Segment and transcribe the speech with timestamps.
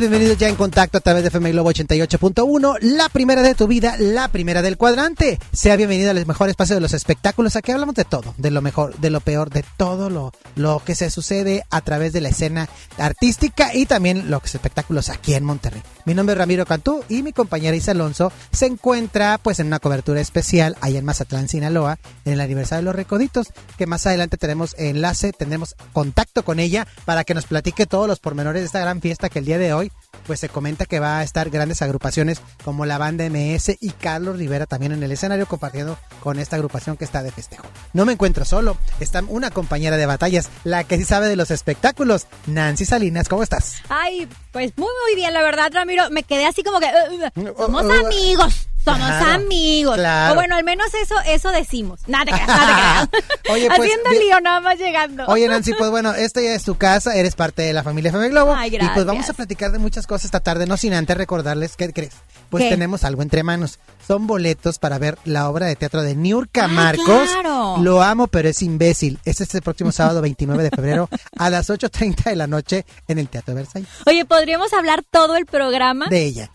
[0.00, 3.96] bienvenidos ya en contacto a través de FM Globo 88.1, la primera de tu vida,
[3.98, 5.40] la primera del cuadrante.
[5.52, 7.56] Sea bienvenido al mejor espacio de los espectáculos.
[7.56, 10.94] Aquí hablamos de todo, de lo mejor, de lo peor, de todo lo, lo que
[10.94, 15.82] se sucede a través de la escena artística y también los espectáculos aquí en Monterrey.
[16.04, 19.80] Mi nombre es Ramiro Cantú y mi compañera Isa Alonso se encuentra pues en una
[19.80, 24.36] cobertura especial allá en Mazatlán, Sinaloa, en el aniversario de los Recoditos, que más adelante
[24.36, 28.80] tenemos enlace, tendremos contacto con ella para que nos platique todos los pormenores de esta
[28.80, 29.87] gran fiesta que el día de hoy
[30.26, 34.36] pues se comenta que va a estar grandes agrupaciones como la banda MS y Carlos
[34.38, 37.64] Rivera también en el escenario compartiendo con esta agrupación que está de festejo.
[37.92, 41.50] No me encuentro solo, está una compañera de batallas, la que sí sabe de los
[41.50, 43.76] espectáculos, Nancy Salinas, ¿cómo estás?
[43.88, 47.56] Ay, pues muy muy bien, la verdad, Ramiro, me quedé así como que uh, uh,
[47.56, 48.67] somos amigos.
[48.92, 49.94] Somos Claro, amigos.
[49.96, 50.32] claro.
[50.32, 52.00] O bueno, al menos eso eso decimos.
[52.06, 53.30] Nada te creas, nada te creas.
[53.50, 55.24] Oye, pues, Haciendo bien- lío nada más llegando.
[55.26, 58.28] Oye, Nancy, pues bueno, esta ya es tu casa, eres parte de la familia FM
[58.30, 58.54] Globo.
[58.54, 59.30] Ay, y pues vamos gracias.
[59.30, 62.12] a platicar de muchas cosas esta tarde, no sin antes recordarles, ¿qué crees?
[62.50, 62.70] Pues ¿Qué?
[62.70, 63.78] tenemos algo entre manos.
[64.06, 67.04] Son boletos para ver la obra de teatro de Niurka Ah, Marcos.
[67.30, 67.76] claro.
[67.82, 69.18] Lo amo, pero es imbécil.
[69.26, 73.28] Es este próximo sábado 29 de febrero a las 8.30 de la noche en el
[73.28, 73.88] Teatro Versailles.
[74.06, 76.50] Oye, podríamos hablar todo el programa De ella.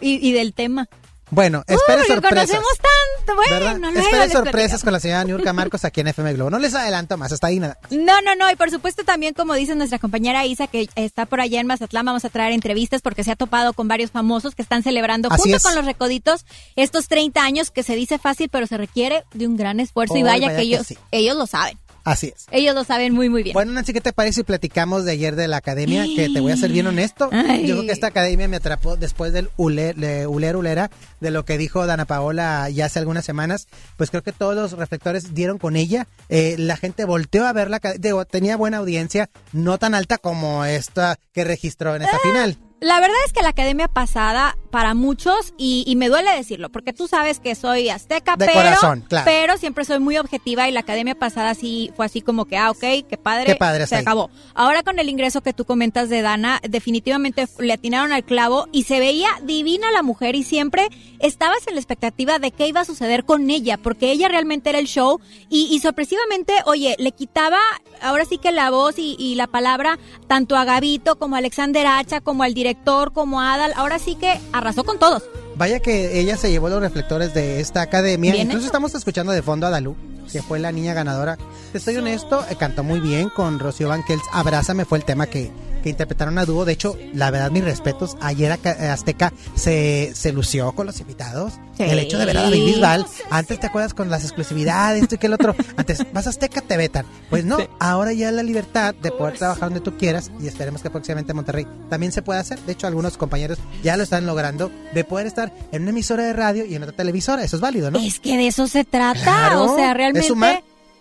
[0.00, 0.88] y, y del tema.
[1.30, 2.50] Bueno, espere sorpresas.
[2.50, 3.34] conocemos tanto.
[3.34, 6.50] Bueno, Espere sorpresas con la señora Niurka Marcos aquí en FM Globo.
[6.50, 7.78] No les adelanto más, hasta ahí nada.
[7.90, 8.48] No, no, no.
[8.50, 12.06] Y por supuesto también, como dice nuestra compañera Isa, que está por allá en Mazatlán,
[12.06, 15.42] vamos a traer entrevistas porque se ha topado con varios famosos que están celebrando Así
[15.42, 15.62] junto es.
[15.64, 16.46] con los recoditos
[16.76, 20.18] estos 30 años que se dice fácil, pero se requiere de un gran esfuerzo y
[20.18, 20.98] Ay, vaya, vaya que que ellos, sí.
[21.10, 21.76] ellos lo saben.
[22.06, 22.46] Así es.
[22.52, 23.52] Ellos lo saben muy, muy bien.
[23.52, 26.04] Bueno, Nancy, ¿qué te parece si platicamos de ayer de la academia?
[26.04, 27.28] Que te voy a ser bien honesto.
[27.32, 27.66] Ay.
[27.66, 30.88] Yo creo que esta academia me atrapó después del Uler, de Uler Ulera,
[31.18, 33.66] de lo que dijo Dana Paola ya hace algunas semanas.
[33.96, 36.06] Pues creo que todos los reflectores dieron con ella.
[36.28, 37.80] Eh, la gente volteó a verla.
[37.98, 42.56] Digo, tenía buena audiencia, no tan alta como esta que registró en esta final.
[42.80, 46.92] La verdad es que la academia pasada, para muchos, y, y me duele decirlo, porque
[46.92, 49.24] tú sabes que soy azteca, De pero, corazón, claro.
[49.24, 52.70] pero siempre soy muy objetiva y la academia pasada sí fue así como que, ah,
[52.72, 54.02] ok, qué padre, Qué padre, se ahí.
[54.02, 54.28] acabó.
[54.52, 58.82] Ahora con el ingreso que tú comentas de Dana, definitivamente le atinaron al clavo y
[58.82, 60.88] se veía divina la mujer y siempre
[61.20, 64.78] estabas en la expectativa de qué iba a suceder con ella, porque ella realmente era
[64.78, 67.56] el show y, y sorpresivamente, oye, le quitaba
[68.02, 71.86] ahora sí que la voz y, y la palabra tanto a Gavito como a Alexander
[71.86, 75.22] Hacha, como al director, como a Adal, ahora sí que arrasó con todos.
[75.56, 78.32] Vaya que ella se llevó los reflectores de esta academia.
[78.32, 78.66] Bien Incluso hecho.
[78.66, 79.96] estamos escuchando de fondo a Dalú,
[80.30, 81.38] que fue la niña ganadora.
[81.72, 84.22] Te estoy honesto, eh, cantó muy bien con Rocío Banquels.
[84.32, 85.50] Abrázame fue el tema que,
[85.86, 86.64] que interpretaron a dúo.
[86.64, 88.16] De hecho, la verdad, mis respetos.
[88.20, 91.52] Ayer eh, Azteca se, se lució con los invitados.
[91.76, 91.84] Sí.
[91.84, 93.06] El hecho de ver a David Bisbal.
[93.30, 95.54] Antes te acuerdas con las exclusividades, esto y que el otro.
[95.76, 97.06] Antes vas a Azteca, te vetan.
[97.30, 100.90] Pues no, ahora ya la libertad de poder trabajar donde tú quieras y esperemos que
[100.90, 102.58] próximamente en Monterrey también se pueda hacer.
[102.58, 106.32] De hecho, algunos compañeros ya lo están logrando de poder estar en una emisora de
[106.32, 107.44] radio y en otra televisora.
[107.44, 108.00] Eso es válido, ¿no?
[108.00, 110.26] Es que de eso se trata, Claro, o sea, realmente...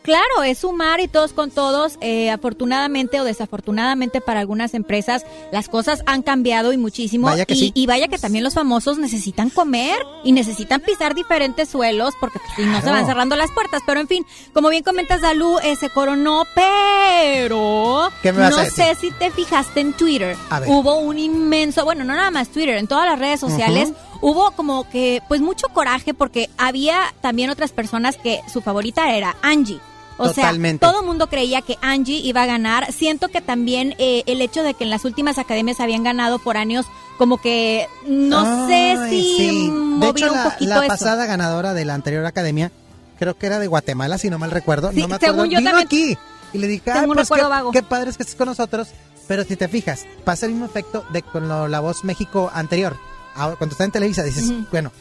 [0.06, 1.98] Claro, es sumar y todos con todos.
[2.00, 7.26] Eh, afortunadamente o desafortunadamente para algunas empresas las cosas han cambiado y muchísimo.
[7.26, 7.72] Vaya que y, sí.
[7.74, 12.52] y vaya que también los famosos necesitan comer y necesitan pisar diferentes suelos porque pues,
[12.56, 13.82] si no se van cerrando las puertas.
[13.84, 14.24] Pero en fin,
[14.54, 18.86] como bien comentas, Dalú eh, se coronó, pero ¿Qué me vas no a decir?
[18.86, 20.38] sé si te fijaste en Twitter.
[20.52, 20.70] A ver.
[20.70, 23.92] Hubo un inmenso, bueno, no nada más Twitter, en todas las redes sociales
[24.22, 29.36] hubo como que pues mucho coraje porque había también otras personas que su favorita era
[29.42, 29.80] Angie.
[30.18, 30.86] O Totalmente.
[30.86, 32.92] sea, todo el mundo creía que Angie iba a ganar.
[32.94, 36.56] Siento que también eh, el hecho de que en las últimas academias habían ganado por
[36.56, 36.86] años,
[37.18, 39.70] como que no sé Ay, si sí.
[40.00, 40.88] De hecho, un la, poquito la eso.
[40.88, 42.72] pasada ganadora de la anterior academia,
[43.20, 44.92] creo que era de Guatemala, si no mal recuerdo.
[44.92, 45.36] Sí, no me acuerdo.
[45.36, 46.18] según yo Vino también aquí.
[46.54, 47.72] Y le dije, tengo ah, pues qué, vago.
[47.72, 48.88] qué padre es que estés con nosotros.
[49.28, 52.96] Pero si te fijas, pasa el mismo efecto de con lo- la voz México anterior.
[53.36, 54.92] Ahora, cuando está en Televisa, dices, bueno,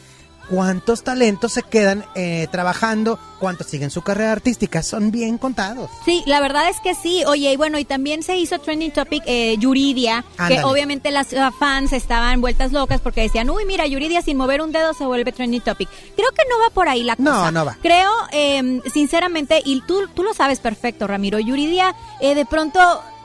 [0.49, 3.19] ¿cuántos talentos se quedan eh, trabajando?
[3.39, 4.81] ¿Cuántos siguen su carrera artística?
[4.81, 5.89] Son bien contados.
[6.05, 7.23] Sí, la verdad es que sí.
[7.27, 10.55] Oye, y bueno, y también se hizo trending topic eh, Yuridia, Ándale.
[10.57, 11.27] que obviamente las
[11.59, 15.31] fans estaban vueltas locas porque decían, uy, mira, Yuridia sin mover un dedo se vuelve
[15.31, 15.89] trending topic.
[16.15, 17.51] Creo que no va por ahí la No, cosa.
[17.51, 17.77] no va.
[17.81, 22.79] Creo, eh, sinceramente, y tú, tú lo sabes perfecto, Ramiro, Yuridia eh, de pronto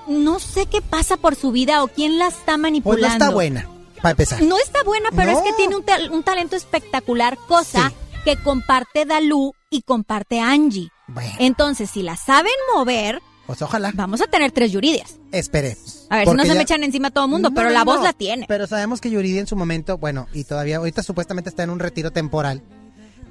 [0.09, 3.07] no sé qué pasa por su vida o quién la está Pues manipulando.
[3.07, 3.69] no está buena,
[4.03, 4.43] para empezar.
[4.43, 5.39] No está buena, pero No.
[5.39, 7.95] es que tiene un, tal- un talento espectacular, cosa Sí.
[8.25, 10.89] que comparte Dalú y comparte Angie.
[11.09, 13.91] Bueno, Entonces, si la saben mover, pues ojalá.
[13.95, 15.17] vamos a tener tres Yuridias.
[15.33, 16.07] Esperemos.
[16.11, 17.69] A ver, si no se ya- me echan encima a todo el mundo, No, pero
[17.69, 18.47] no, la voz la tiene.
[18.49, 21.79] Pero sabemos que Yuridia en su momento, bueno, y todavía ahorita supuestamente está en un
[21.81, 22.63] retiro temporal.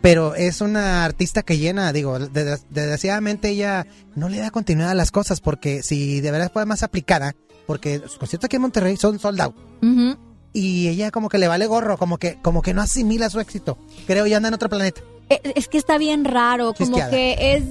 [0.01, 3.85] Pero es una artista que llena, digo, desgraciadamente ella
[4.15, 7.35] no le da continuidad a las cosas porque si de verdad fuera más aplicada,
[7.67, 9.55] porque sus conciertos aquí en Monterrey son sold out.
[10.53, 13.77] Y ella como que le vale gorro, como que, como que no asimila su éxito.
[14.07, 15.01] Creo ya anda en otro planeta.
[15.29, 17.63] Eh, Es que está bien raro, como que es...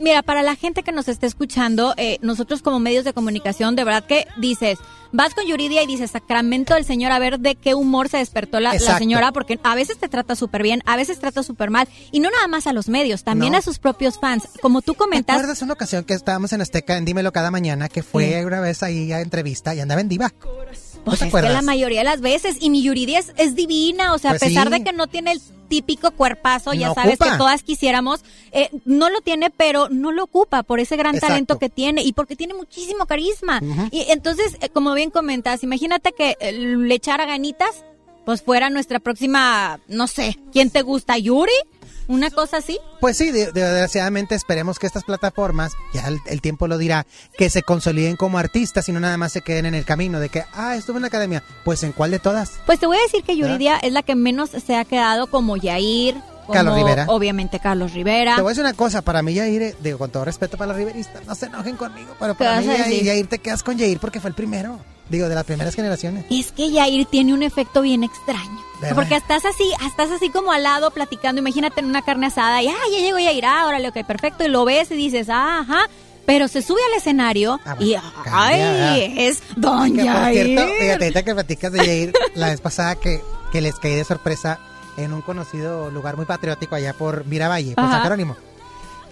[0.00, 3.84] Mira, para la gente que nos está escuchando, eh, nosotros como medios de comunicación, de
[3.84, 4.78] verdad que dices,
[5.12, 8.58] vas con Yuridia y dices, Sacramento del Señor, a ver de qué humor se despertó
[8.58, 12.18] la, señora, porque a veces te trata súper bien, a veces trata súper mal, y
[12.18, 13.58] no nada más a los medios, también No.
[13.58, 14.48] a sus propios fans.
[14.60, 17.88] Como tú ¿Te comentas, acuerdas una ocasión que estábamos en Azteca en Dímelo cada mañana
[17.88, 18.44] que fue Sí.
[18.44, 20.32] una vez ahí a entrevista y andaba en diva?
[21.04, 22.56] Pues es que la mayoría de las veces.
[22.60, 24.14] Y mi Yuridia es, es divina.
[24.14, 24.72] O sea, Pues a pesar sí.
[24.74, 27.32] de que no tiene el típico cuerpazo, ya No sabes ocupa.
[27.32, 28.20] que todas quisiéramos,
[28.52, 31.32] eh, no lo tiene, pero no lo ocupa por ese gran Exacto.
[31.32, 33.60] talento que tiene y porque tiene muchísimo carisma.
[33.90, 37.84] Y entonces, eh, como bien comentas, imagínate que eh, le echara ganitas,
[38.24, 41.16] pues fuera nuestra próxima, no sé, ¿quién te gusta?
[41.18, 41.52] ¿Yuri?
[42.06, 42.78] ¿Una cosa así?
[43.00, 47.06] Pues sí, de- desgraciadamente esperemos que estas plataformas, ya el, el tiempo lo dirá,
[47.38, 50.28] que se consoliden como artistas y no nada más se queden en el camino de
[50.28, 51.42] que, ah, estuve en la academia.
[51.64, 52.52] Pues en cuál de todas.
[52.66, 55.56] Pues te voy a decir que Yuridia es la que menos se ha quedado como
[55.56, 57.06] Yair, como Carlos Rivera.
[57.08, 58.36] obviamente Carlos Rivera.
[58.36, 60.68] Te voy a decir una cosa, para mí Yair, eh, digo, con todo respeto para
[60.68, 63.04] los riveristas, no se enojen conmigo, pero ¿Qué para mí Yair?
[63.04, 66.24] Yair te quedas con Yair porque fue el primero, digo, de las primeras generaciones.
[66.30, 68.60] Es que Yair tiene un efecto bien extraño.
[68.80, 68.96] ¿Verdad?
[68.96, 72.68] Porque estás así, estás así como al lado platicando, imagínate en una carne asada y,
[72.68, 75.88] ah, ya llegó Yair, ah, órale, ok, perfecto, y lo ves y dices, ah, ajá,
[76.26, 78.96] pero se sube al escenario Ah, y, ay, cambia.
[79.28, 80.46] es Don Que por Yair.
[80.46, 83.20] cierto, fíjate, ahorita que platicas de Yair, la vez pasada que,
[83.52, 84.58] que les caí de sorpresa
[84.96, 87.84] en un conocido lugar muy patriótico allá por Miravalle, por.
[87.84, 88.36] San Jerónimo.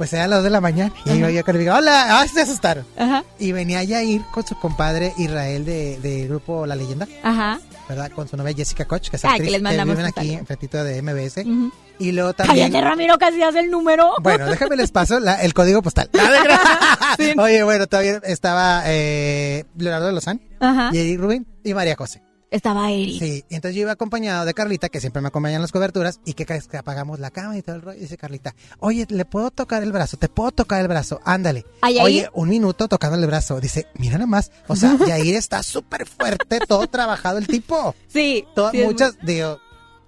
[0.02, 2.40] Pues era a las 2 de la mañana y yo con el hola, ah, se
[2.40, 2.84] asustaron.
[2.98, 7.60] Ajá, Y venía Yair con su compadre Israel de, del grupo La Leyenda, ajá.
[7.88, 8.10] ¿verdad?
[8.10, 10.82] Con su novia Jessica Koch, que es actriz, que les mandamos viven un aquí enfrentito
[10.82, 11.46] de MBS.
[11.46, 11.70] ujú.
[12.00, 12.72] Y luego también...
[12.72, 14.10] Cállate, Ramiro, casi hace el número.
[14.22, 16.10] Bueno, déjame les paso la- el código postal.
[17.16, 17.34] Sí.
[17.38, 20.90] Oye, bueno, todavía estaba eh, Leonardo de Lozán, Ajá.
[20.92, 22.24] y Eric Rubin y María José.
[22.52, 23.18] Estaba Eric.
[23.18, 26.20] Sí, y entonces yo iba acompañado de Carlita, que siempre me acompaña en las coberturas,
[26.24, 27.98] y que, que apagamos la cama y todo el rollo.
[27.98, 30.16] Y dice Carlita, oye, ¿le puedo tocar el brazo?
[30.18, 31.20] ¿Te puedo tocar el brazo?
[31.24, 31.64] Ándale.
[31.80, 33.58] Oye, un minuto tocándole el brazo.
[33.60, 34.52] Dice, mira nada más.
[34.68, 37.94] O sea, Yair está súper fuerte, todo trabajado el tipo.
[38.06, 38.44] Sí.
[38.54, 39.58] To- sí, es muy- muchas, digo,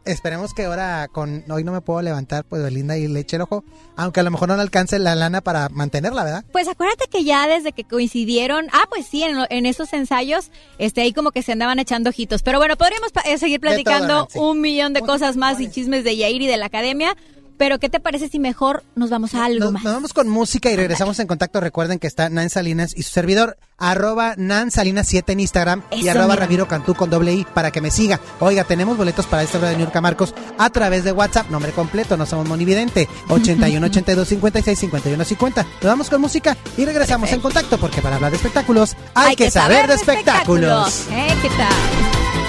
[0.05, 3.43] esperemos que ahora con hoy no me puedo levantar, pues Belinda y le eche el
[3.43, 3.65] ojo,
[3.97, 6.45] aunque a lo mejor no le alcance la lana para mantenerla, ¿verdad?
[6.53, 11.01] Pues acuérdate que ya desde que coincidieron, ah, pues sí, en, en esos ensayos, este,
[11.01, 12.43] ahí como que se andaban echando ojitos.
[12.43, 16.05] Pero bueno, podríamos pa- eh, seguir todo, platicando un millón de cosas más y chismes
[16.05, 17.17] de Yair y de la academia.
[17.57, 19.85] Pero ¿qué te parece si mejor nos vamos a algo Nos, más?
[19.85, 21.61] nos vamos con música y regresamos en contacto.
[21.61, 26.09] Recuerden que está Nan Salinas y su servidor, arroba Nan Salinas 7 en Instagram y
[26.09, 26.41] arroba mira.
[26.41, 28.21] Ramiro Cantú con doble I para que me siga.
[28.41, 32.17] Oiga, tenemos boletos para esta obra de Niurka Marcos a través de WhatsApp, nombre completo,
[32.17, 35.63] no somos monividente, 81 82 56 51 50.
[35.63, 39.51] Nos vamos con música y regresamos en contacto porque para hablar de espectáculos hay, que,
[39.51, 41.07] saber de espectáculos.
[41.11, 41.35] ¿Eh?
[41.41, 42.44] ¿Qué tal?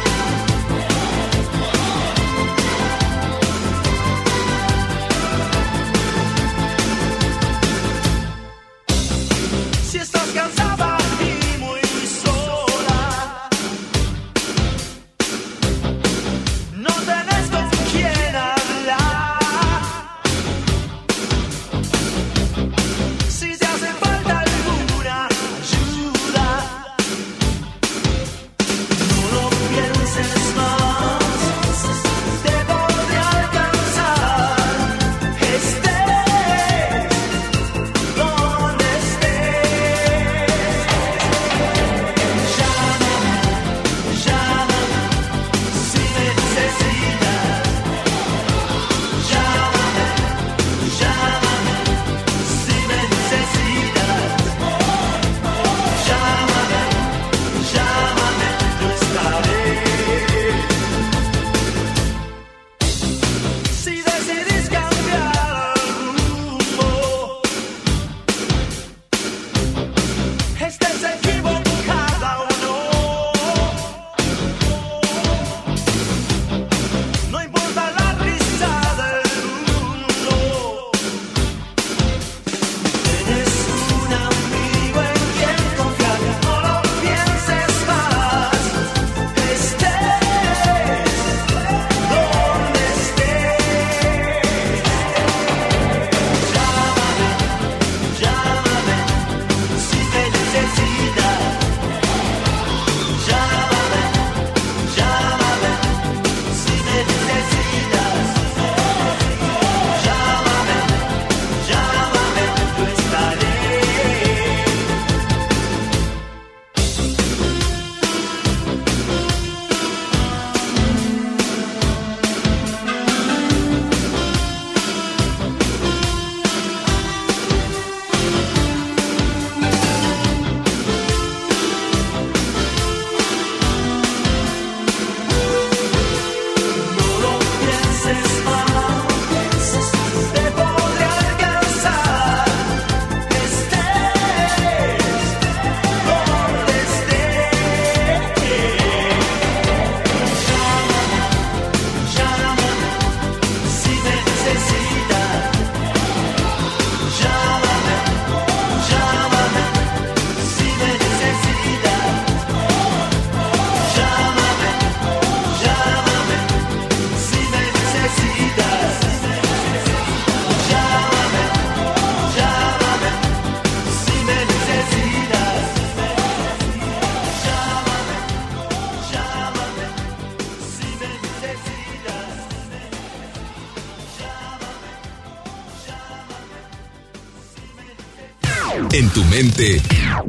[188.98, 189.82] En tu mente,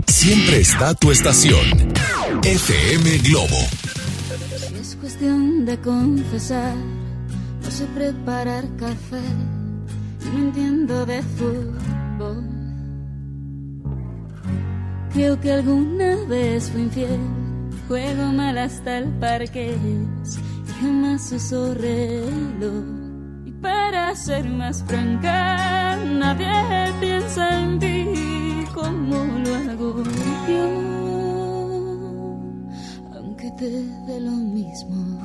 [0.08, 1.64] siempre está tu estación.
[2.42, 3.60] FM Globo.
[4.58, 6.74] Si es cuestión de confesar,
[7.62, 9.22] no sé preparar café,
[10.32, 12.44] no entiendo de fútbol.
[15.12, 17.20] Creo que alguna vez fui infiel,
[17.86, 22.82] juego mal hasta el parque, y jamás uso reloj.
[23.46, 28.35] Y para ser más franca, nadie piensa en ti
[28.76, 30.02] como lo hago
[30.48, 30.66] yo
[33.16, 33.70] aunque te
[34.06, 35.24] dé lo mismo.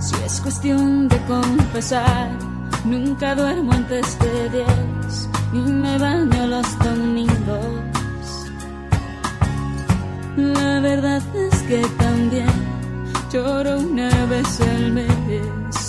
[0.00, 2.30] Si es cuestión de confesar,
[2.84, 8.00] nunca duermo antes de diez y me baño los domingos.
[10.36, 12.50] La verdad es que también
[13.32, 15.19] lloro una vez al mes,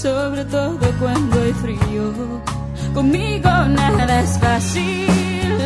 [0.01, 2.41] sobre todo cuando hay frío.
[2.93, 5.07] Conmigo nada es fácil,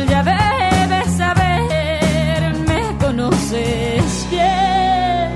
[0.08, 5.30] ya debes saber, me conoces bien.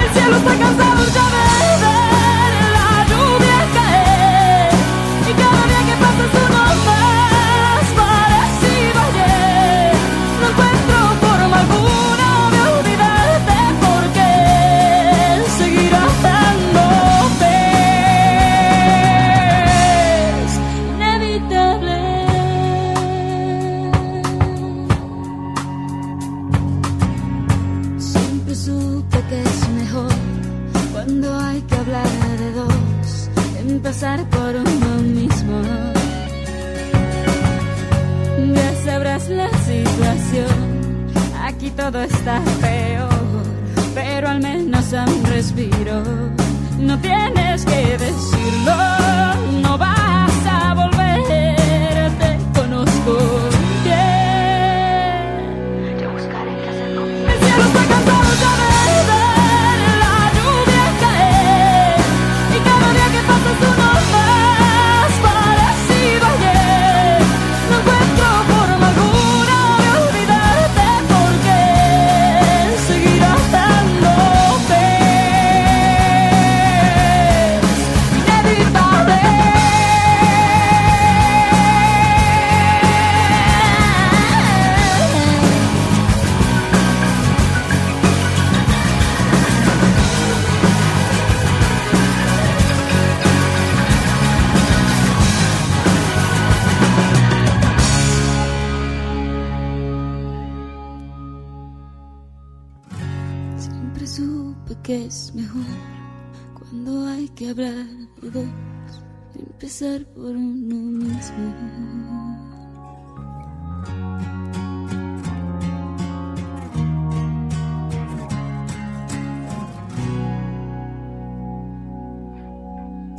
[0.00, 1.26] El cielo está cansado ya
[1.82, 2.03] de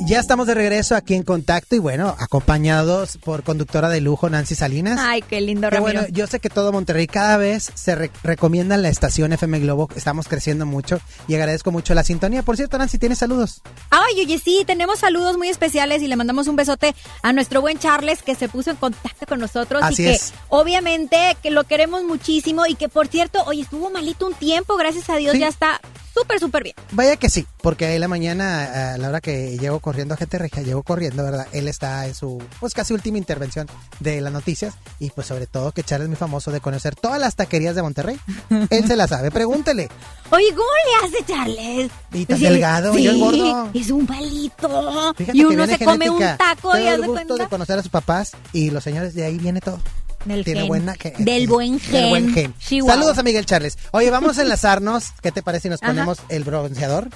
[0.08, 4.54] Ya estamos de regreso aquí en contacto y bueno, acompañados por conductora de lujo Nancy
[4.54, 5.00] Salinas.
[5.02, 6.00] Ay, qué lindo, Que Ramiro.
[6.02, 9.88] bueno, yo sé que todo Monterrey cada vez se re- recomienda la estación FM Globo.
[9.96, 12.44] Estamos creciendo mucho y agradezco mucho la sintonía.
[12.44, 13.62] Por cierto, Nancy, ¿tienes saludos?
[13.90, 17.76] Ay, oye, sí, tenemos saludos muy especiales y le mandamos un besote a nuestro buen
[17.80, 20.32] Charles que se puso en contacto con nosotros Así y que es.
[20.50, 25.10] obviamente que lo queremos muchísimo y que por cierto, oye, estuvo malito un tiempo, gracias
[25.10, 25.40] a Dios Sí.
[25.40, 25.80] ya está
[26.14, 26.76] súper, súper bien.
[26.92, 30.36] Vaya que sí, porque ahí la mañana, a la hora que llego corriendo a gente
[30.36, 31.46] regia, llego corriendo, ¿verdad?
[31.52, 33.66] Él está en su, pues casi última intervención
[33.98, 37.18] de las noticias y pues sobre todo que Charles es muy famoso de conocer todas
[37.18, 38.20] las taquerías de Monterrey.
[38.68, 39.88] Él se la sabe, pregúntele.
[40.30, 40.68] Oye, ¿cómo
[41.00, 41.90] le hace Charles?
[42.12, 43.70] Y tan delgado, yo engordo.
[43.72, 45.14] Es un palito.
[45.16, 46.36] Fíjate y uno se come un genética.
[46.54, 47.44] taco y Tengo haz el gusto cuenta.
[47.44, 49.80] de conocer a sus papás y los señores de ahí viene todo.
[50.26, 50.68] Del Tiene gen.
[50.68, 51.92] buena gen- Del buen gen.
[51.92, 52.54] Del buen gen.
[52.58, 52.94] Chihuahua.
[52.96, 53.78] Saludos a Miguel Charles.
[53.92, 55.12] Oye, vamos a enlazarnos.
[55.22, 55.92] ¿Qué te parece si nos Ajá.
[55.92, 57.08] ponemos el bronceador?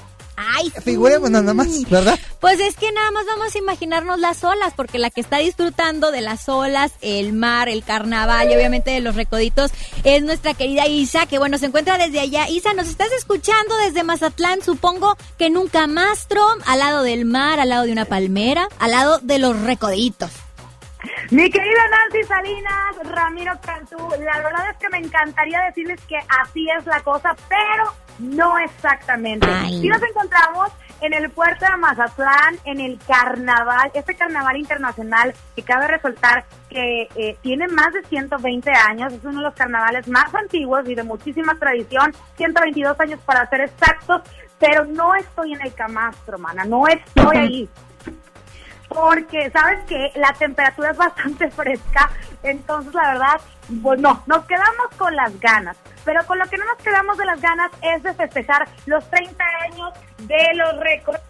[0.43, 2.19] Ay, Figuremos nada más, ¿verdad?
[2.41, 6.11] Pues es que nada más vamos a imaginarnos las olas, porque la que está disfrutando
[6.11, 9.71] de las olas, el mar, el carnaval y obviamente de los recoditos
[10.03, 12.49] es nuestra querida Isa, que bueno, se encuentra desde allá.
[12.49, 17.69] Isa, nos estás escuchando desde Mazatlán, supongo que nunca Mastro, al lado del mar, al
[17.69, 20.31] lado de una palmera, al lado de los recoditos.
[21.31, 26.69] Mi querida Nancy Salinas, Ramiro Cantú, la verdad es que me encantaría decirles que así
[26.77, 29.47] es la cosa, pero no exactamente.
[29.69, 35.63] Si nos encontramos en el puerto de Mazatlán, en el carnaval, este carnaval internacional que
[35.63, 40.35] cabe resaltar que eh, tiene más de 120 años, es uno de los carnavales más
[40.35, 44.23] antiguos y de muchísima tradición, 122 años para ser exactos,
[44.59, 47.69] pero no estoy en el camastro, mana, no estoy ahí.
[48.91, 52.11] Porque sabes que la temperatura es bastante fresca,
[52.43, 53.41] entonces la verdad,
[53.83, 55.77] pues no, nos quedamos con las ganas.
[56.05, 59.45] Pero con lo que no nos quedamos de las ganas es de festejar los 30
[59.65, 61.21] años de los recorridos.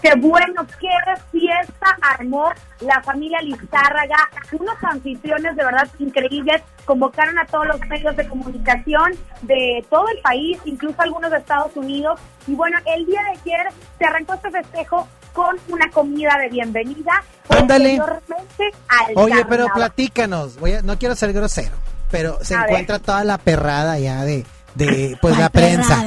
[0.00, 0.88] Qué bueno, qué
[1.30, 4.16] fiesta armó la familia Lizárraga.
[4.52, 6.62] Unos anfitriones de verdad increíbles.
[6.86, 11.76] Convocaron a todos los medios de comunicación de todo el país, incluso algunos de Estados
[11.76, 12.18] Unidos.
[12.46, 17.22] Y bueno, el día de ayer se arrancó este festejo con una comida de bienvenida.
[17.50, 17.98] Ándale.
[17.98, 21.76] posteriormente al Oye, pero platícanos, voy a- no quiero ser grosero,
[22.10, 22.70] pero se A ver.
[22.70, 26.04] encuentra toda la perrada ya de, de pues ¿Cuál la prensa.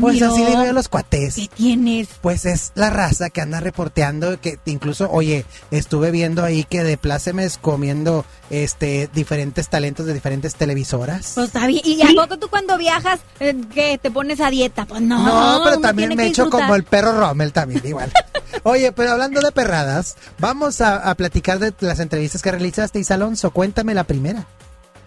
[0.00, 1.34] pues así le a los cuates.
[1.36, 2.08] ¿Qué tienes?
[2.20, 6.96] Pues es la raza que anda reporteando que incluso, oye, estuve viendo ahí que de
[6.96, 11.32] plácemes comiendo este diferentes talentos de diferentes televisoras.
[11.34, 11.82] Pues está bien.
[11.84, 14.86] ¿Y a poco tú cuando viajas, eh, que te pones a dieta?
[14.86, 15.24] Pues no.
[15.24, 18.12] No, pero también me echo como el perro Rommel también, igual.
[18.64, 23.14] Oye, pero hablando de perradas, vamos a, a platicar de las entrevistas que realizaste, Isa
[23.14, 23.50] Alonso.
[23.52, 24.46] Cuéntame la primera.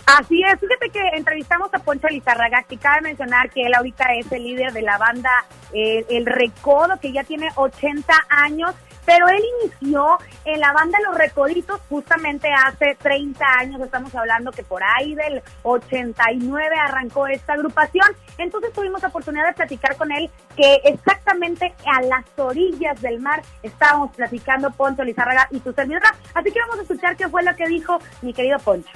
[0.05, 4.29] Así es, fíjate que entrevistamos a Poncho Lizarraga, que cabe mencionar que él ahorita es
[4.33, 5.29] el líder de la banda
[5.71, 11.17] eh, El Recodo, que ya tiene 80 años, pero él inició en la banda Los
[11.17, 18.07] Recoditos justamente hace 30 años, estamos hablando que por ahí del 89 arrancó esta agrupación,
[18.37, 23.41] entonces tuvimos la oportunidad de platicar con él que exactamente a las orillas del mar
[23.61, 27.55] estábamos platicando Poncho Lizarraga y tu servidora, así que vamos a escuchar qué fue lo
[27.55, 28.91] que dijo mi querido Poncho.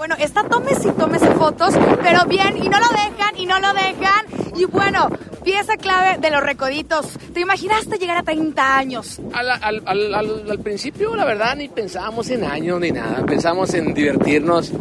[0.00, 3.68] Bueno, está tómese y tómese fotos, pero bien, y no lo dejan, y no lo
[3.74, 4.24] dejan.
[4.56, 5.10] Y bueno,
[5.44, 7.18] pieza clave de los recoditos.
[7.34, 9.20] ¿Te imaginaste llegar a 30 años?
[9.34, 13.26] Al principio, la verdad, ni pensábamos en años ni nada.
[13.26, 14.72] Pensábamos en divertirnos,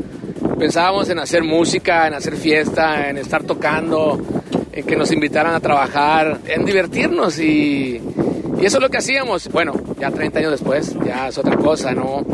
[0.57, 4.21] pensábamos en hacer música, en hacer fiesta, en estar tocando,
[4.71, 8.01] en que nos invitaran a trabajar, en divertirnos y,
[8.57, 9.49] y eso es lo que hacíamos.
[9.49, 12.25] Bueno, ya 30 años después, ya es otra cosa, ¿no?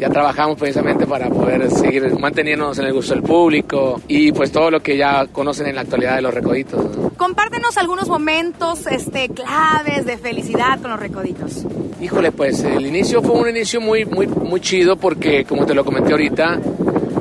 [0.00, 4.70] Ya trabajamos precisamente para poder seguir manteniéndonos en el gusto del público y pues todo
[4.70, 6.96] lo que ya conocen en la actualidad de los recoditos.
[6.96, 7.10] ¿no?
[7.10, 11.66] Compártenos algunos momentos este, claves de felicidad con los recoditos.
[12.00, 15.84] Híjole, pues el inicio fue un inicio muy, muy, muy chido porque, como te lo
[15.84, 16.58] comenté ahorita,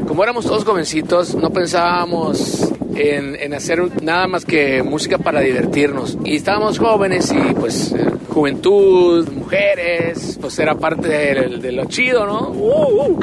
[0.08, 6.18] como éramos todos jovencitos, no pensábamos en, en hacer nada más que música para divertirnos.
[6.24, 12.26] Y estábamos jóvenes y pues eh, juventud, mujeres, pues era parte de, de lo chido,
[12.26, 12.50] ¿no?
[12.50, 13.20] Uh, uh.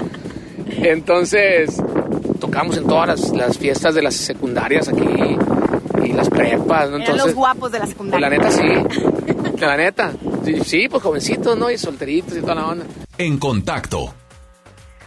[0.79, 1.77] Entonces,
[2.41, 5.37] tocamos en todas las, las fiestas de las secundarias aquí
[6.05, 6.99] y las prepas, ¿no?
[6.99, 8.29] Eran los guapos de la pues secundaria.
[8.29, 8.65] la neta sí.
[9.61, 10.13] La neta.
[10.45, 11.71] Sí, Sí, pues jovencitos, ¿no?
[11.71, 12.85] Y solteritos y toda la onda.
[13.19, 14.13] En contacto.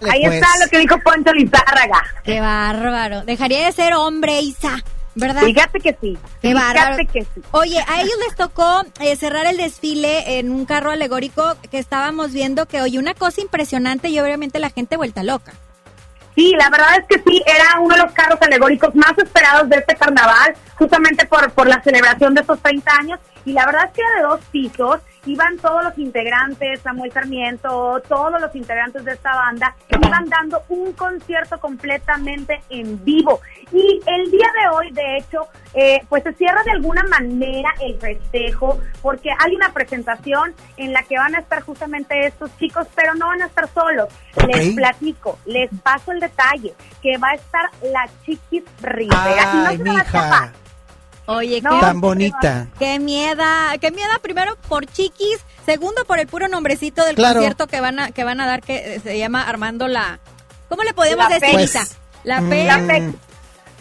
[0.09, 2.03] Ahí Pues, está lo que dijo Poncho Lizárraga.
[2.23, 3.23] Qué bárbaro.
[3.23, 4.83] Dejaría de ser hombre, Isa.
[5.15, 5.41] ¿Verdad?
[5.41, 6.17] Fíjate que sí.
[6.41, 6.95] Qué bárbaro.
[6.97, 7.41] Fíjate que sí.
[7.51, 12.31] Oye, a ellos les tocó eh, cerrar el desfile en un carro alegórico que estábamos
[12.31, 15.53] viendo que, oye, una cosa impresionante y obviamente la gente vuelta loca.
[16.35, 19.77] Sí, la verdad es que sí, era uno de los carros alegóricos más esperados de
[19.77, 23.19] este carnaval, justamente por, por la celebración de estos 30 años.
[23.43, 28.01] Y la verdad es que era de dos pisos, iban todos los integrantes, Samuel Sarmiento,
[28.07, 33.39] todos los integrantes de esta banda, iban dando un concierto completamente en vivo.
[33.71, 37.99] Y el día de hoy, de hecho, eh, pues se cierra de alguna manera el
[37.99, 43.13] festejo, porque hay una presentación en la que van a estar justamente estos chicos, pero
[43.13, 44.07] no van a estar solos.
[44.47, 49.51] Les platico, les paso el detalle, que va a estar la Chiquis Rivera.
[49.53, 50.53] y no Ay, se me va a mija.
[51.29, 52.67] Oye, No, qué, tan bonita.
[52.79, 57.35] qué mieda, qué mieda primero por Chiquis, segundo por el puro nombrecito del Claro.
[57.35, 60.19] concierto que van a que van a dar que eh, se llama Armando la
[60.69, 61.69] ¿Cómo le podemos La decir?
[62.23, 62.49] La Mm.
[62.67, 63.15] La Pex.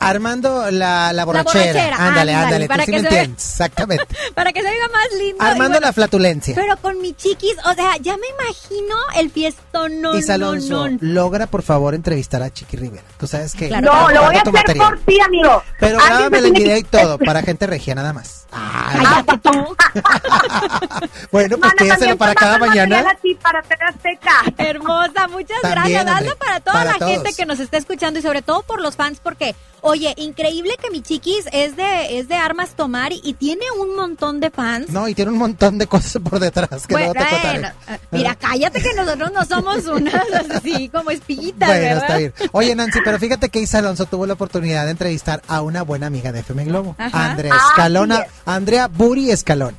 [0.00, 1.64] Armando la, la borrachera.
[1.72, 2.64] borrachera, Ándale, ándale, ándale.
[2.64, 3.44] tú para sí que me vea- entiendes.
[3.50, 4.06] Exactamente.
[4.34, 5.42] Para que se oiga más lindo.
[5.44, 6.54] Armando bueno, la flatulencia.
[6.54, 10.88] Pero con mi chiquis, o sea, ya me imagino el fiestón, no, Isa no, Alonso,
[10.88, 10.98] no.
[11.00, 13.02] logra por favor entrevistar a Chiqui Rivera.
[13.18, 13.68] Tú sabes que.
[13.68, 13.92] Claro.
[13.92, 14.88] No, lo voy a hacer material.
[14.88, 15.62] por ti, amigo.
[15.80, 18.37] Pero grábame la idea que- y todo, para gente regia nada más.
[18.50, 19.50] Ay, Cállate tú.
[21.32, 23.00] bueno, pues Mana, pídaselo para cada mañana.
[23.00, 24.32] a ti para Azteca.
[24.56, 26.06] Hermosa, muchas También, gracias.
[26.20, 27.12] Hazlo para toda para la todos.
[27.12, 30.90] gente que nos está escuchando y sobre todo por los fans, porque, oye, increíble que
[30.90, 34.88] mi chiquis es de, es de armas tomar y, y tiene un montón de fans.
[34.90, 37.58] No, y tiene un montón de cosas por detrás que Bueno, luego te contaré.
[37.60, 40.14] bueno, eh, mira, cállate que nosotros no somos unas
[40.50, 42.02] así como espillitas, Bueno, ¿verdad?
[42.02, 42.34] está bien.
[42.52, 46.06] Oye, Nancy, pero fíjate que Isa Alonso tuvo la oportunidad de entrevistar a una buena
[46.06, 47.30] amiga de FM Globo, Ajá.
[47.30, 47.58] Andrea Ah,
[48.16, 48.30] sí.
[48.48, 49.76] Andrea Buri Escalona.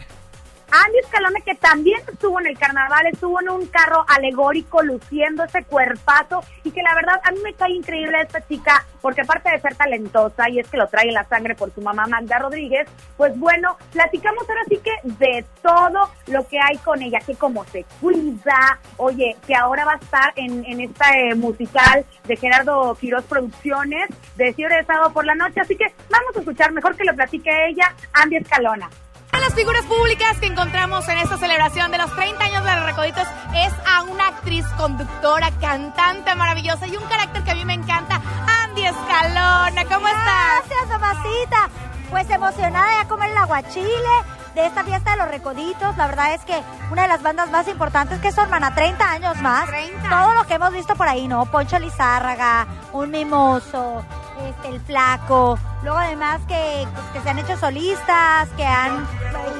[0.71, 5.63] Andy Escalona, que también estuvo en el carnaval, estuvo en un carro alegórico luciendo ese
[5.63, 9.62] cuerpazo y que la verdad a mí me cae increíble esta chica porque aparte de
[9.62, 12.88] ser talentosa y es que lo trae en la sangre por su mamá Magda Rodríguez,
[13.17, 17.63] pues bueno, platicamos ahora sí que de todo lo que hay con ella, que cómo
[17.65, 22.95] se cuida, oye, que ahora va a estar en, en esta eh, musical de Gerardo
[22.99, 26.95] Quiroz Producciones de Ciudad de Sábado por la Noche, así que vamos a escuchar mejor
[26.95, 28.89] que lo platique ella, Andy Escalona.
[29.50, 32.86] De las figuras públicas que encontramos en esta celebración de los 30 años de los
[32.86, 37.74] Recoditos es a una actriz, conductora, cantante maravillosa y un carácter que a mí me
[37.74, 38.22] encanta,
[38.64, 39.86] Andy Escalona.
[39.86, 40.68] ¿Cómo estás?
[40.70, 41.70] Gracias, mamacita.
[42.12, 43.90] Pues emocionada ya comer el aguachile
[44.54, 45.98] de esta fiesta de los recoditos.
[45.98, 49.42] La verdad es que una de las bandas más importantes que son, hermana, 30 años
[49.42, 49.66] más.
[49.66, 50.10] 30.
[50.10, 51.48] Todo lo que hemos visto por ahí, ¿no?
[51.48, 54.06] Poncho Lizárraga, un mimoso,
[54.47, 55.58] este, el flaco.
[55.84, 59.08] Luego además que, que se han hecho solistas, que han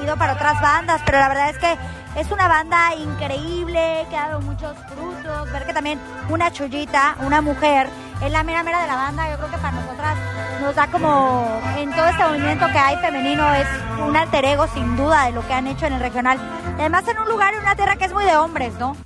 [0.02, 1.76] ido para otras bandas, pero la verdad es que
[2.16, 5.52] es una banda increíble, que ha dado muchos frutos.
[5.52, 7.88] Ver que también una chullita, una mujer,
[8.22, 9.30] es la mera mera de la banda.
[9.30, 10.16] Yo creo que para nosotras
[10.60, 13.66] nos da como en todo este movimiento que hay femenino es
[14.06, 16.38] un alter ego sin duda de lo que han hecho en el regional.
[16.78, 18.96] Además en un lugar, en una tierra que es muy de hombres, ¿no?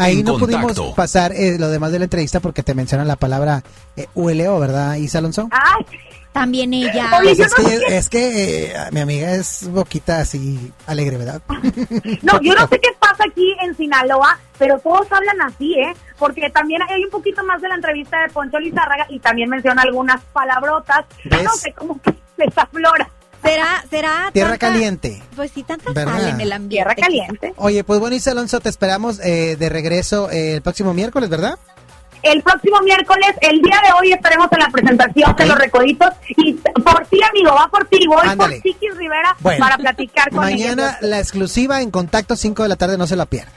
[0.00, 3.16] Ahí En no pudimos pasar eh, lo demás de la entrevista porque te mencionan la
[3.16, 3.62] palabra
[3.96, 5.48] eh, ULO, ¿verdad, Isa Alonso?
[5.50, 5.84] Ay,
[6.32, 7.10] También ella.
[7.18, 11.16] Oye, Pues es no que, sé- es que eh, mi amiga es boquita así alegre,
[11.18, 11.42] ¿verdad?
[12.22, 15.92] No, yo no sé qué pasa aquí en Sinaloa, pero todos hablan así, ¿eh?
[16.18, 19.82] Porque también hay un poquito más de la entrevista de Poncho Lizárraga y también menciona
[19.82, 21.04] algunas palabrotas.
[21.24, 21.42] ¿Ves?
[21.44, 23.10] No sé, como que les aflora.
[23.42, 25.22] ¿Será, será Tierra tanta- caliente.
[25.34, 26.12] Pues sí, tanta ¿Verdad?
[26.20, 26.76] sal en el ambiente.
[26.76, 27.54] Tierra caliente.
[27.56, 31.58] Oye, pues bueno, Isa Alonso, te esperamos eh, de regreso eh, el próximo miércoles, ¿verdad?
[32.22, 35.48] El próximo miércoles, el día de hoy, estaremos en la presentación de Ok.
[35.48, 36.10] los recoditos.
[36.36, 38.06] Y por ti, amigo, va por ti.
[38.06, 38.56] Voy Ándale.
[38.56, 39.64] por Chiquis Rivera Bueno.
[39.64, 41.10] para platicar con Mañana ellos.
[41.10, 43.54] la exclusiva en contacto 5 de la tarde, no se la pierdan.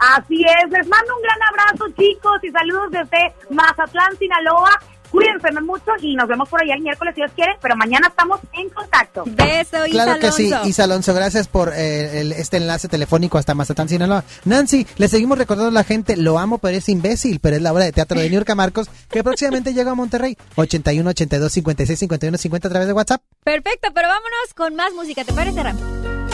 [0.00, 0.70] Así es.
[0.72, 4.70] Les mando un gran abrazo, chicos, y saludos desde Mazatlán, Sinaloa.
[5.12, 8.40] Cuídense mucho y nos vemos por allá el miércoles si Dios quiere, pero mañana estamos
[8.54, 9.24] en contacto.
[9.26, 10.36] Beso, Isa Claro que Alonso.
[10.64, 14.24] sí, Isa Alonso, gracias por eh, el- este enlace telefónico hasta Mazatlán, Sinaloa.
[14.46, 17.72] Nancy, le seguimos recordando a la gente, lo amo, pero es imbécil, pero es la
[17.72, 20.36] obra de teatro de Niurka Marcos, que próximamente llega a Monterrey.
[20.56, 23.20] 81 82 56 51 50 a través de WhatsApp.
[23.44, 25.24] Perfecto, pero vámonos con más música.
[25.24, 25.76] ¿Te parece, Ram?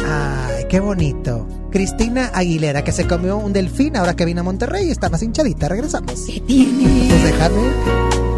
[0.07, 1.49] Ay, qué bonito.
[1.73, 5.69] Cristina Aguilera, que se comió un delfín ahora que vino a Monterrey, está más hinchadita.
[5.69, 6.13] Regresamos.
[6.27, 7.09] ¿Qué tiene?
[7.09, 8.38] Pues dejarme.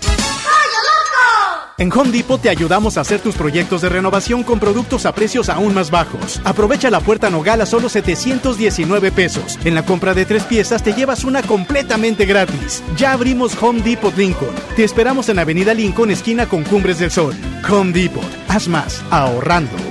[1.81, 5.49] En Home Depot te ayudamos a hacer tus proyectos de renovación con productos a precios
[5.49, 6.39] aún más bajos.
[6.43, 9.57] Aprovecha la puerta Nogal a solo 719 pesos.
[9.65, 12.83] En la compra de tres piezas te llevas una completamente gratis.
[12.97, 14.53] Ya abrimos Home Depot Lincoln.
[14.75, 17.33] Te esperamos en Avenida Lincoln, esquina con Cumbres del Sol.
[17.67, 18.29] Home Depot.
[18.47, 19.90] Haz más, ahorrando.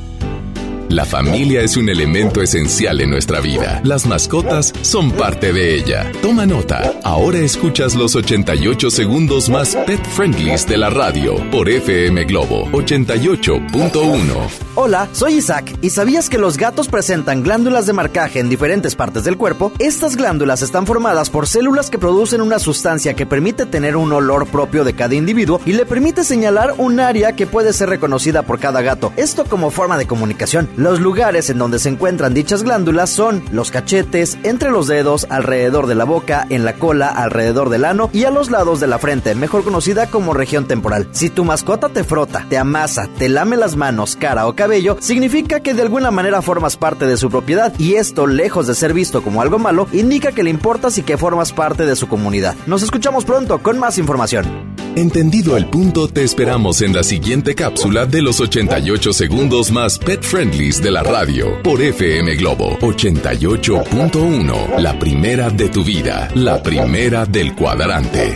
[0.91, 3.79] La familia es un elemento esencial en nuestra vida.
[3.85, 6.11] Las mascotas son parte de ella.
[6.21, 6.99] Toma nota.
[7.05, 14.61] Ahora escuchas los 88 segundos más pet friendlies de la radio por FM Globo 88.1.
[14.75, 15.77] Hola, soy Isaac.
[15.81, 19.71] ¿Y sabías que los gatos presentan glándulas de marcaje en diferentes partes del cuerpo?
[19.79, 24.45] Estas glándulas están formadas por células que producen una sustancia que permite tener un olor
[24.47, 28.59] propio de cada individuo y le permite señalar un área que puede ser reconocida por
[28.59, 29.13] cada gato.
[29.15, 30.67] Esto como forma de comunicación.
[30.81, 35.85] Los lugares en donde se encuentran dichas glándulas son los cachetes, entre los dedos, alrededor
[35.85, 38.97] de la boca, en la cola, alrededor del ano y a los lados de la
[38.97, 41.07] frente, mejor conocida como región temporal.
[41.11, 45.59] Si tu mascota te frota, te amasa, te lame las manos, cara o cabello, significa
[45.59, 49.21] que de alguna manera formas parte de su propiedad y esto, lejos de ser visto
[49.21, 52.55] como algo malo, indica que le importas y que formas parte de su comunidad.
[52.65, 54.70] Nos escuchamos pronto con más información.
[54.95, 60.21] Entendido el punto, te esperamos en la siguiente cápsula de los 88 segundos más pet
[60.21, 64.79] friendlies de la radio por FM Globo 88.1.
[64.79, 68.35] La primera de tu vida, la primera del cuadrante.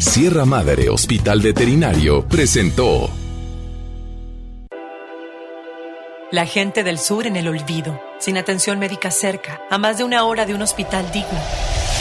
[0.00, 3.08] Sierra Madre Hospital Veterinario presentó.
[6.32, 10.24] La gente del sur en el olvido, sin atención médica cerca, a más de una
[10.24, 11.38] hora de un hospital digno.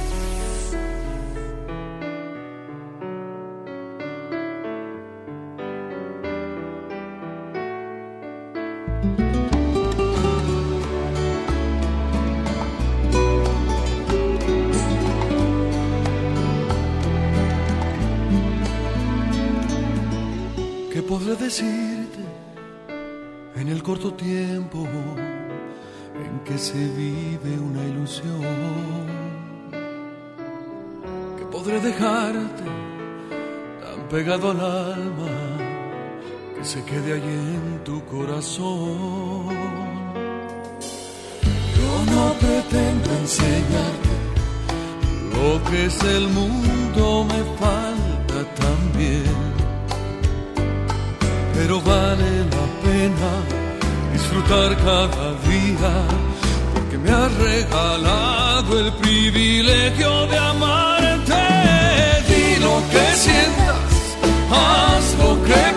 [20.97, 22.23] ¿Qué podré decirte
[23.55, 24.87] en el corto tiempo
[26.23, 28.41] en que se vive una ilusión?
[31.37, 32.63] ¿Qué podré dejarte
[33.81, 35.66] tan pegado al alma
[36.67, 39.47] se quede allí en tu corazón?
[41.77, 44.15] Yo no pretendo enseñarte
[45.35, 49.57] lo que es el mundo, me falta también
[51.57, 53.31] pero vale la pena
[54.13, 55.93] disfrutar cada día
[56.73, 61.43] porque me has regalado el privilegio de amarte.
[62.29, 63.89] Di lo que sientas,
[64.51, 65.76] haz lo que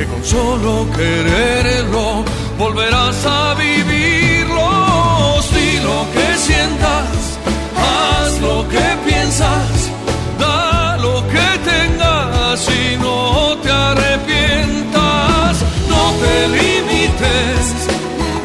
[0.00, 2.24] que con solo quererlo
[2.58, 5.40] volverás a vivirlos.
[5.54, 7.38] Di lo que sientas,
[7.76, 9.90] haz lo que piensas,
[10.38, 15.52] da lo que tengas y no te arrepientas.
[15.92, 17.62] No te limites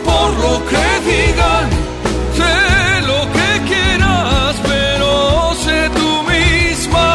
[0.03, 1.67] por lo que digan,
[2.39, 2.55] sé
[3.11, 5.11] lo que quieras, pero
[5.65, 7.09] sé tú misma.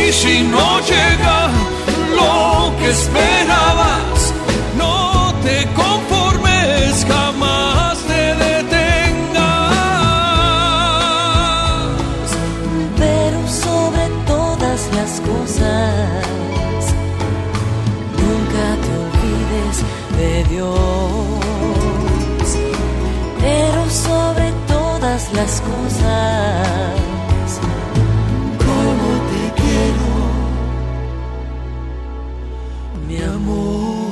[0.00, 1.38] Y si no llega
[2.20, 3.27] lo que esperabas,
[33.08, 34.08] mi amor.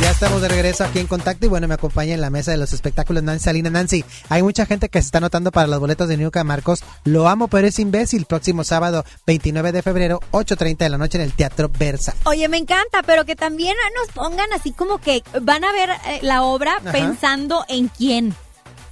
[0.00, 2.56] Ya estamos de regreso aquí en Contacto y bueno, me acompaña en la mesa de
[2.56, 3.68] los espectáculos Nancy Salina.
[3.68, 6.84] Nancy, hay mucha gente que se está anotando para los boletos de Niuca Marcos.
[7.04, 8.24] Lo amo, pero es imbécil.
[8.24, 12.14] Próximo sábado, 29 de febrero, 8.30 de la noche en el Teatro Versa.
[12.24, 16.20] Oye, me encanta, pero que también nos pongan así como que van a ver eh,
[16.22, 16.92] la obra Ajá.
[16.92, 18.34] pensando en quién,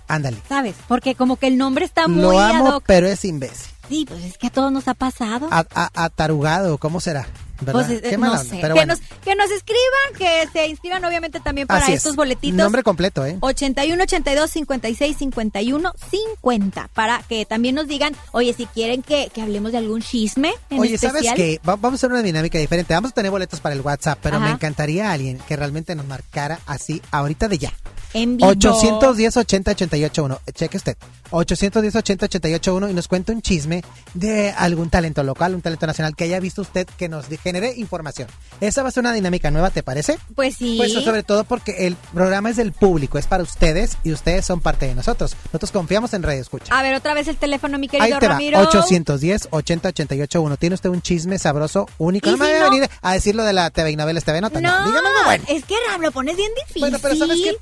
[0.09, 0.39] Ándale.
[0.49, 0.75] ¿sabes?
[0.89, 2.85] Porque como que el nombre está muy Lo amo, ad hoc.
[2.87, 3.76] pero es imbécil.
[3.89, 5.49] Sí, pues es que a todos nos ha pasado.
[5.51, 7.27] A- a- atarugado, ¿cómo será?
[7.61, 7.73] ¿Verdad?
[7.87, 8.59] Pues, eh, Qué mala no onda, sé.
[8.61, 8.95] pero que, bueno.
[8.95, 11.99] nos, que nos escriban, que se inscriban obviamente también para Así es.
[11.99, 12.57] estos boletitos.
[12.57, 13.39] Nombre completo, ¿eh?
[13.41, 19.43] 81 82 56 51 50 para que también nos digan, oye, si quieren que, que
[19.43, 21.61] hablemos de algún chisme en Oye, ¿sabes qué?
[21.67, 22.95] Va- vamos a hacer una dinámica diferente.
[22.95, 24.47] Vamos a tener boletos para el WhatsApp, pero Ajá.
[24.47, 27.73] me encantaría alguien que realmente nos marcara así ahorita de ya.
[28.15, 28.51] En vivo.
[28.53, 30.39] 810-80-881.
[30.55, 30.97] Cheque usted.
[31.31, 33.83] 810-80-881 y nos cuenta un chisme
[34.15, 38.29] de algún talento local, un talento nacional que haya visto usted que nos genere información.
[38.61, 40.19] Esa va a ser una dinámica nueva, ¿te parece?
[40.35, 40.75] Pues sí.
[40.79, 44.61] Pues sobre todo porque el programa es del público, es para ustedes y ustedes son
[44.61, 45.37] parte de nosotros.
[45.47, 46.77] Nosotros confiamos en Radio Escucha.
[46.79, 48.59] A ver, otra vez el teléfono, mi Ahí querido te va, Ramiro.
[48.71, 50.59] 810-80-881.
[50.59, 52.29] ¿Tiene usted un chisme sabroso, único?
[52.29, 54.61] ¿Y No me vaya a venir a decirlo de la TV y novelas TV Nota.
[54.61, 55.45] No, No, dígame algo bueno.
[55.49, 56.81] es que Ram, lo pones bien difícil.
[56.83, 57.57] Bueno, pero ¿sabes qué?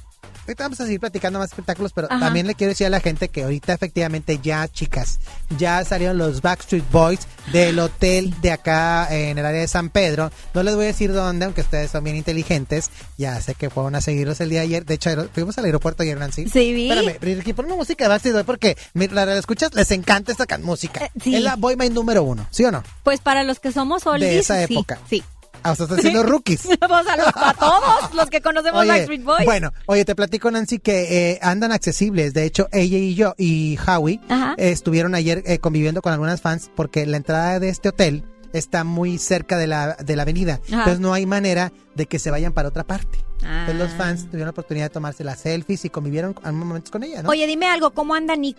[0.47, 2.20] Ahorita vamos a seguir platicando más espectáculos, pero Ajá.
[2.20, 5.18] también le quiero decir a la gente que ahorita efectivamente ya, chicas,
[5.59, 7.20] ya salieron los Backstreet Boys
[7.53, 10.31] del hotel de acá en el área de San Pedro.
[10.53, 12.91] No les voy a decir dónde, aunque ustedes son bien inteligentes.
[13.16, 14.85] Ya sé que fueron a seguirlos el día de ayer.
[14.85, 16.49] De hecho, fuimos al aeropuerto ayer, Nancy.
[16.49, 16.91] Sí, vi.
[16.91, 20.47] Espérame, Ricky, pon una música de Backstreet Boys porque mira, la escuchas, les encanta esta
[20.59, 21.05] música.
[21.05, 21.35] Eh, sí.
[21.35, 22.83] Es la boy band número uno, ¿sí o no?
[23.03, 24.99] Pues para los que somos oldies, de esa sí, época.
[25.09, 25.22] Sí.
[25.65, 26.69] Hasta están siendo rookies.
[26.81, 29.45] Vamos a, los, a todos los que conocemos Oye, Backstreet Boys.
[29.45, 32.35] Bueno, oye, te platico, Nancy, que eh, andan accesibles.
[32.35, 36.71] De hecho, ella y yo y Howie eh, estuvieron ayer eh, conviviendo con algunas fans
[36.77, 40.61] porque la entrada de este hotel está muy cerca de la, de la avenida.
[40.69, 40.77] Ajá.
[40.79, 43.19] Entonces no hay manera de que se vayan para otra parte.
[43.43, 43.97] Entonces los Ah.
[43.99, 47.31] fans tuvieron la oportunidad de tomarse las selfies y convivieron algunos momentos con ella, ¿no?
[47.31, 48.57] Oye, dime algo, ¿cómo anda Nick?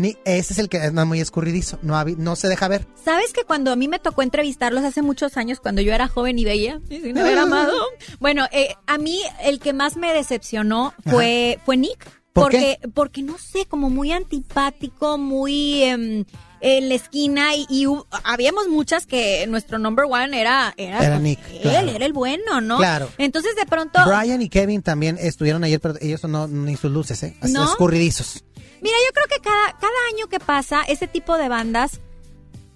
[0.00, 2.86] Ni, ese es el que es muy escurridizo, no, no se deja ver.
[3.04, 6.38] ¿Sabes que cuando a mí me tocó entrevistarlos hace muchos años, cuando yo era joven
[6.38, 7.74] y y sin haber amado?
[8.18, 12.02] Bueno, eh, a mí el que más me decepcionó fue, fue Nick.
[12.32, 16.24] ¿Por porque, porque no sé, como muy antipático, muy em,
[16.60, 21.10] en la esquina y, y hu- habíamos muchas que nuestro number one era, era, Era
[21.16, 21.90] pues, Nick, él, claro.
[21.90, 22.76] era el bueno, ¿no?
[22.78, 23.08] Claro.
[23.18, 27.22] Entonces de pronto, Brian y Kevin también estuvieron ayer, pero ellos no ni sus luces,
[27.22, 27.36] ¿eh?
[27.40, 27.64] Así ¿No?
[27.64, 28.44] escurridizos.
[28.82, 32.00] Mira, yo creo que cada, cada año que pasa, ese tipo de bandas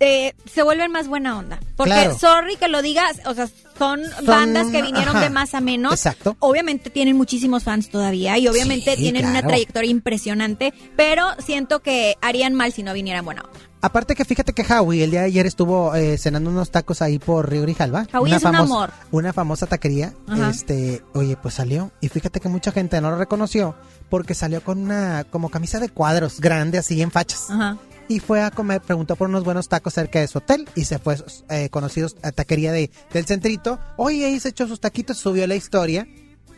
[0.01, 1.61] eh, se vuelven más buena onda.
[1.76, 2.18] Porque, Claro.
[2.18, 5.24] sorry que lo digas, o sea, son, Son- bandas que vinieron ajá.
[5.24, 5.92] de más a menos.
[5.92, 6.36] Exacto.
[6.40, 12.16] Obviamente tienen muchísimos fans todavía y obviamente Sí, tienen una trayectoria impresionante, pero siento que
[12.20, 13.58] harían mal si no vinieran buena onda.
[13.80, 17.18] Aparte que fíjate que Howie el día de ayer estuvo eh, cenando unos tacos ahí
[17.18, 18.06] por Río Grijalva.
[18.14, 18.90] Howie es un amor.
[19.10, 20.14] Una famosa taquería.
[20.26, 20.48] Ajá.
[20.48, 21.92] Este, oye, pues salió.
[22.00, 23.74] Y fíjate que mucha gente no lo reconoció
[24.08, 27.50] porque salió con una como camisa de cuadros grande así en fachas.
[27.50, 27.76] Ajá.
[28.09, 30.98] Y fue a comer, preguntó por unos buenos tacos cerca de su hotel y se
[30.98, 31.16] fue
[31.48, 33.78] eh, conocidos a taquería de, del centrito.
[33.96, 36.07] Oye, ahí se echó sus taquitos, subió la historia.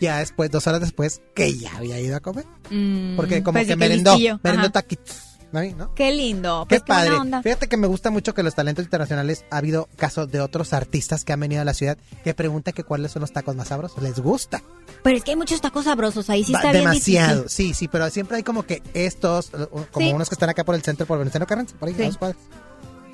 [0.00, 2.44] Ya después, dos horas después, que ya había ido a comer.
[2.70, 5.35] Mm, Porque como pues que merendó, merendó taquitos.
[5.52, 5.62] ¿No?
[5.76, 5.94] ¿no?
[5.94, 6.66] Qué lindo.
[6.68, 7.12] Qué Pues qué padre.
[7.16, 7.42] onda.
[7.42, 11.24] Fíjate que me gusta mucho que los talentos internacionales ha habido casos de otros artistas
[11.24, 14.02] que han venido a la ciudad que preguntan que cuáles son los tacos más sabrosos.
[14.02, 14.62] Les gusta.
[15.02, 17.48] Pero es que hay muchos tacos sabrosos ahí, sí está demasiado.
[17.48, 20.12] Sí, sí, pero siempre hay como que estos, como Sí.
[20.12, 22.02] unos que están acá por el centro, por Venezuela Carranza, por ahí, Sí.
[22.02, 22.38] a dos cuadras,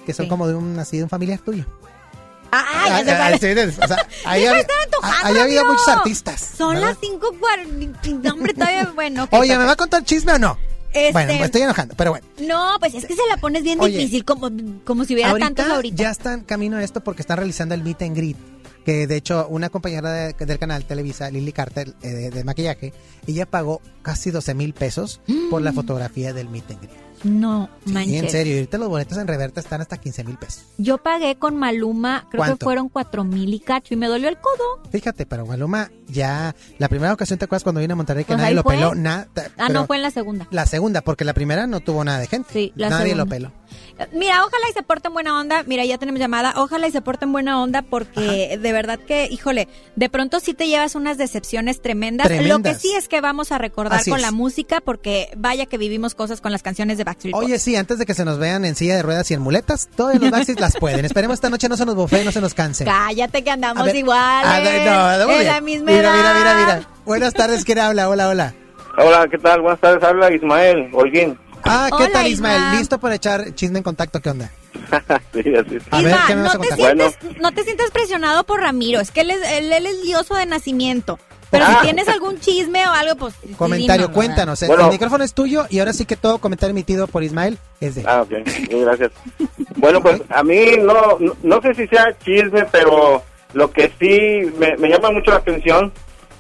[0.07, 0.31] que son Sí.
[0.31, 1.65] como de un así de un familiar tuyo.
[2.55, 3.75] Ah, ya Ah, sé ah, es.
[3.75, 6.51] sí, o sea, ahí Ya me ha- estaba antojando, ahí ha habido muchos artistas.
[6.59, 6.89] Son ¿verdad?
[6.91, 8.31] las 5.40.
[8.33, 9.29] Hombre, todavía, bueno.
[9.31, 10.59] Oye, ¿me va a contar chisme o no?
[10.95, 12.27] Este- Bueno, me estoy enojando, pero bueno.
[12.47, 14.51] No, pues es que se la pones bien Oye, difícil, como,
[14.85, 16.03] como si hubiera ahorita tantos ahorita.
[16.03, 18.37] ya están camino a esto porque están realizando el meet and greet.
[18.85, 22.93] Que de hecho, una compañera de- del canal Televisa, Lily Carter, eh, de, de maquillaje,
[23.29, 25.21] ella pagó casi 12 mil pesos
[25.51, 27.02] por la fotografía del meet and greet.
[27.25, 28.23] No, Sí, manches.
[28.25, 30.65] en serio, ahorita los boletos en reverta están hasta 15 mil pesos.
[30.79, 34.39] Yo pagué con Maluma, creo que fueron cuatro mil y cacho, y me dolió el
[34.39, 34.83] codo.
[34.91, 38.41] Fíjate, pero Maluma ya, la primera ocasión, ¿te acuerdas cuando vino a Monterrey que Pues
[38.41, 38.75] nadie lo fue.
[38.75, 38.95] peló?
[38.95, 39.29] Nada.
[39.57, 40.49] Ah, no, fue en la segunda.
[40.51, 42.49] La segunda, porque la primera no tuvo nada de gente.
[42.53, 43.25] Sí, la nadie segunda.
[43.25, 43.53] lo peló.
[44.13, 45.63] Mira, ojalá y se porten buena onda.
[45.65, 46.55] Mira, ya tenemos llamada.
[46.57, 50.67] Ojalá y se porten buena onda porque de verdad que, híjole, de pronto sí te
[50.67, 52.31] llevas unas decepciones tremendas.
[52.43, 54.25] Lo que sí es que vamos a recordar Así con es.
[54.25, 57.47] la música porque vaya que vivimos cosas con las canciones de Backstreet Boys.
[57.47, 59.89] Oye, sí, antes de que se nos vean en silla de ruedas y en muletas,
[59.95, 61.05] todos los Backstreet las pueden.
[61.05, 62.85] Esperemos esta noche no se nos bufee, no se nos canse.
[62.85, 64.45] Cállate que andamos ver, igual.
[64.45, 65.47] a ver, no, en bien.
[65.47, 66.15] la misma mira, edad.
[66.15, 66.89] mira, mira, mira.
[67.05, 68.09] Buenas tardes, ¿quién habla?
[68.09, 68.55] Hola, hola.
[68.99, 69.61] Hola, ¿qué tal?
[69.63, 71.39] Buenas tardes, habla Ismael Holguín.
[71.65, 72.61] Ah, ¿qué Hola, tal, Ismael?
[72.63, 72.79] Isma.
[72.79, 74.21] ¿Listo para echar chisme en contacto?
[74.21, 74.51] ¿Qué onda?
[75.33, 75.83] sí, así es.
[75.91, 76.77] A ver, Isma, ¿qué me vas a no, te contar?
[76.97, 79.01] sientes, no te sientas presionado por Ramiro.
[79.01, 81.19] Es que él es, él, él es lioso de nacimiento.
[81.51, 81.79] Pero Ah.
[81.81, 83.35] si tienes algún chisme o algo, pues.
[83.47, 84.63] sí, Comentario, dinos, cuéntanos.
[84.63, 84.85] El- Bueno.
[84.87, 88.05] El micrófono es tuyo y ahora sí que todo comentario emitido por Ismael es de.
[88.07, 89.13] Ah, ok, sí, gracias.
[89.77, 94.51] Bueno, pues a mí no, no, no sé si sea chisme, pero lo que sí
[94.59, 95.93] me, me llama mucho la atención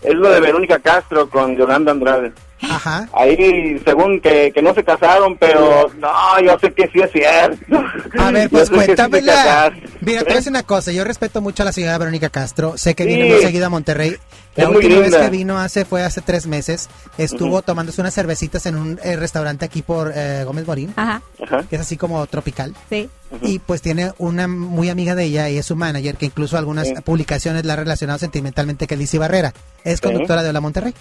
[0.02, 2.32] es lo de Verónica Castro con Yolanda Andrade.
[2.62, 3.08] Ajá.
[3.12, 7.82] Ahí, según que, que no se casaron, pero no, yo sé que sí es cierto.
[8.18, 9.32] A ver, pues sí cuéntamela.
[9.34, 9.82] casaste.
[10.00, 10.92] Mira, te voy a decir una cosa.
[10.92, 12.76] Yo respeto mucho a la señora Verónica Castro.
[12.78, 13.08] Sé que Sí.
[13.08, 14.16] viene muy seguido a Monterrey.
[14.54, 16.90] La Es muy última vez que vino hace fue hace tres meses.
[17.16, 17.62] Estuvo Ujú.
[17.62, 21.62] tomándose unas cervecitas en un eh, restaurante aquí por eh, Gómez Morín, Ajá, Ajá.
[21.70, 22.74] que es así como tropical.
[22.90, 23.08] sí.
[23.40, 26.88] Y pues tiene una muy amiga de ella y es su manager, que incluso algunas
[26.88, 26.94] Sí.
[27.02, 29.54] publicaciones la ha relacionado sentimentalmente, que es Lizzy Barrera.
[29.84, 30.02] Es Sí.
[30.02, 30.92] conductora de Hola Monterrey.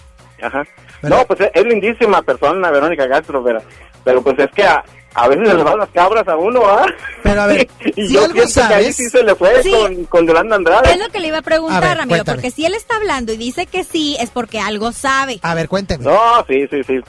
[0.42, 0.64] Ajá.
[1.02, 3.60] No, pues es, es lindísima persona, Verónica Castro, pero,
[4.04, 4.82] pero pues es que a,
[5.14, 6.86] a veces se le van las cabras a uno, ¿ah?
[7.22, 9.70] Pero a ver, y si yo algo pienso que ahí sí se le fue Sí.
[9.72, 10.90] con, con Yolanda Andrade.
[10.92, 12.36] Es lo que le iba a preguntar, A ver, Ramiro, cuéntame.
[12.36, 15.38] porque si él está hablando y dice que sí, es porque algo sabe.
[15.42, 16.04] A ver, cuénteme.
[16.04, 17.00] No, sí, sí, sí.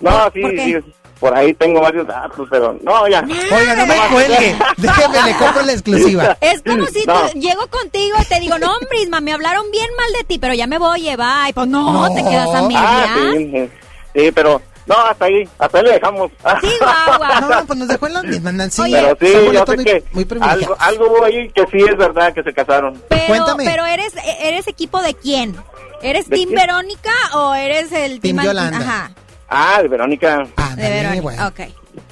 [0.00, 0.76] No, sí, sí.
[1.20, 3.24] Por ahí tengo varios datos, pero no, ya.
[3.52, 4.56] Oiga, no me cuelgue.
[4.76, 6.36] Déjeme, le compro la exclusiva.
[6.40, 7.22] Es como si No.
[7.28, 10.38] tú- llego contigo y te digo, no, hombre, Isma, me hablaron bien mal de ti,
[10.38, 11.52] pero ya me voy, bye.
[11.54, 12.82] Pues no, te quedas a medias.
[12.86, 13.70] Ah, sí, sí,
[14.14, 16.30] sí, pero no, hasta ahí, hasta ahí le dejamos.
[16.60, 17.40] Sí, guagua.
[17.40, 18.82] No, pues nos dejó en la misma, Nancy.
[18.92, 22.32] pero sí, yo sé muy- que muy algo, algo hubo ahí que sí es verdad
[22.32, 23.02] que se casaron.
[23.08, 23.64] Pero, Cuéntame.
[23.64, 25.56] pero eres, eres equipo de quién?
[26.00, 26.60] ¿Eres ¿De Team quién?
[26.60, 28.78] Verónica o eres el Team Team, Yolanda.
[28.78, 29.10] Ajá,
[29.48, 30.38] Ah, de Verónica.
[30.38, 31.22] de Ándale, Verónica.
[31.22, 31.46] bueno.
[31.48, 31.60] Ok.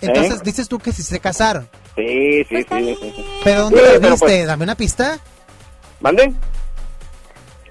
[0.00, 0.42] Entonces ¿Eh?
[0.44, 1.68] dices tú que si se casaron.
[1.94, 3.24] Sí, sí, sí, sí, sí.
[3.44, 4.16] ¿Pero dónde Sí, viste?
[4.18, 5.18] pues- Dame una pista.
[6.00, 6.32] ¿Mande?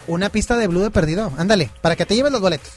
[0.07, 1.31] Una pista de Blue de perdido.
[1.37, 2.71] Ándale, para que te lleves los boletos.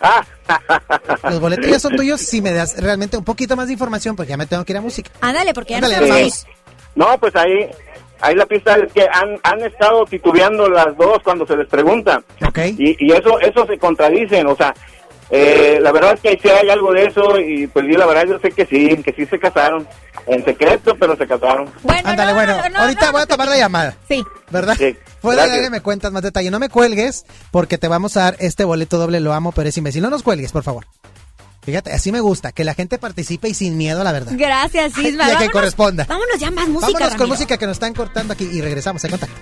[0.00, 0.22] Ah,
[1.30, 4.30] Los boletos ya son tuyos si me das realmente un poquito más de información porque
[4.30, 5.10] ya me tengo que ir a música.
[5.22, 6.44] Ándale, porque ya Ándale, no sabemos.
[6.44, 6.56] vamos.
[6.94, 7.70] No, pues ahí,
[8.20, 12.22] ahí la pista es que han, han estado titubeando las dos cuando se les pregunta.
[12.46, 12.58] Ok.
[12.78, 14.74] Y, y eso, eso se contradicen, o sea,
[15.30, 18.24] eh, la verdad es que sí hay algo de eso y pues yo la verdad
[18.26, 19.86] yo sé que sí, que sí se casaron.
[20.28, 21.70] En secreto, pero se casaron.
[21.84, 22.56] Bueno, Ándale, no, bueno.
[22.56, 23.96] no, no, ahorita no, voy a tomar la llamada.
[24.08, 24.24] Sí.
[24.50, 24.74] ¿Verdad?
[24.76, 25.56] Sí, Fuera de gracias.
[25.58, 26.50] aire me cuentas más detalle.
[26.50, 29.20] No me cuelgues porque te vamos a dar este boleto doble.
[29.20, 30.02] Lo amo, pero es imbécil.
[30.02, 30.84] No nos cuelgues, por favor.
[31.62, 32.50] Fíjate, así me gusta.
[32.50, 34.32] Que la gente participe y sin miedo, la verdad.
[34.34, 35.26] Gracias, Y Isma.
[35.28, 36.06] a que corresponda.
[36.08, 37.28] Vámonos ya más música, Vámonos con Ramiro.
[37.34, 39.36] música que nos están cortando aquí y regresamos en contacto.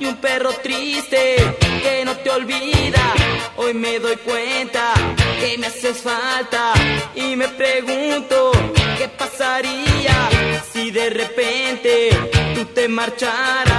[0.00, 1.36] Y un perro triste
[1.80, 3.14] que no te olvida.
[3.56, 4.92] Hoy me doy cuenta
[5.38, 6.72] que me haces falta
[7.14, 8.50] y me pregunto
[8.98, 10.28] qué pasaría
[10.72, 12.10] si de repente
[12.56, 13.73] tú te marcharas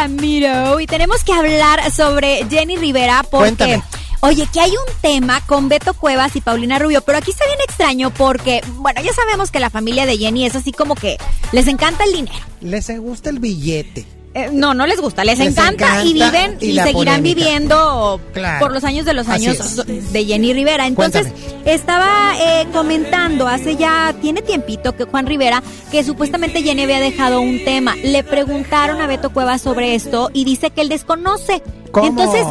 [0.00, 3.56] Ramiro, y tenemos que hablar sobre Jenny Rivera porque...
[3.56, 3.82] Cuéntame.
[4.22, 7.58] Oye, que hay un tema con Beto Cuevas y Paulina Rubio, pero aquí está bien
[7.66, 11.16] extraño porque, bueno, ya sabemos que la familia de Jenny es así como que
[11.52, 12.44] les encanta el dinero.
[12.60, 14.06] Les gusta el billete.
[14.32, 17.20] Eh, no, no les gusta, les, Les encanta, y viven y seguirán polémica.
[17.20, 18.60] viviendo Claro.
[18.60, 20.86] por los años de los años de Jenny Rivera.
[20.86, 21.26] Entonces,
[21.64, 27.40] estaba eh, comentando hace ya, tiene tiempito que Juan Rivera, que supuestamente Jenny había dejado
[27.40, 27.96] un tema.
[27.96, 31.62] Le preguntaron a Beto Cuevas sobre esto y dice que él desconoce.
[31.90, 32.06] ¿Cómo?
[32.06, 32.46] Entonces,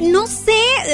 [0.00, 0.52] no sé,